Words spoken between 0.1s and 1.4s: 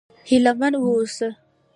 هيله من و اوسه!